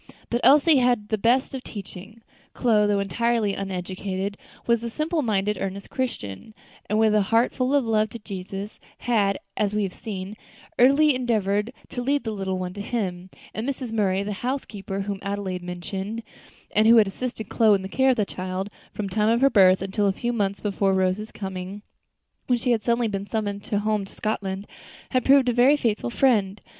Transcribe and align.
But 0.31 0.41
Elsie 0.43 0.77
had 0.77 0.87
had 0.97 1.09
the 1.09 1.17
best 1.19 1.53
of 1.53 1.61
teaching. 1.63 2.23
Chloe, 2.53 2.87
though 2.87 2.97
entirely 2.99 3.53
uneducated, 3.53 4.35
was 4.65 4.83
a 4.83 4.89
simple 4.89 5.21
minded, 5.21 5.59
earnest 5.61 5.91
Christian, 5.91 6.55
and 6.89 6.97
with 6.97 7.13
a 7.13 7.21
heart 7.21 7.53
full 7.53 7.75
of 7.75 7.85
love 7.85 8.09
to 8.09 8.17
Jesus, 8.17 8.79
had, 8.97 9.37
as 9.55 9.75
we 9.75 9.83
have 9.83 9.93
seen, 9.93 10.35
early 10.79 11.13
endeavored 11.13 11.71
to 11.89 12.01
lead 12.01 12.23
the 12.23 12.31
little 12.31 12.57
one 12.57 12.73
to 12.73 12.81
Him, 12.81 13.29
and 13.53 13.69
Mrs. 13.69 13.91
Murray 13.91 14.23
the 14.23 14.33
housekeeper 14.41 15.01
whom 15.01 15.19
Adelaide 15.21 15.61
had 15.61 15.69
mentioned, 15.69 16.23
and 16.71 16.87
who 16.87 16.95
had 16.97 17.05
assisted 17.07 17.49
Chloe 17.49 17.75
in 17.75 17.83
the 17.83 17.87
care 17.87 18.09
of 18.09 18.17
the 18.17 18.25
child 18.25 18.71
from 18.91 19.05
the 19.05 19.13
time 19.13 19.29
of 19.29 19.41
her 19.41 19.51
birth 19.51 19.83
until 19.83 20.07
a 20.07 20.11
few 20.13 20.33
months 20.33 20.59
before 20.61 20.93
Rose's 20.95 21.31
coming, 21.31 21.83
when 22.47 22.57
she 22.57 22.71
had 22.71 22.81
suddenly 22.81 23.07
been 23.07 23.27
summoned 23.27 23.63
home 23.67 24.03
to 24.05 24.13
Scotland 24.15 24.65
had 25.11 25.23
proved 25.23 25.47
a 25.47 25.53
very 25.53 25.77
faithful 25.77 26.09
friend. 26.09 26.59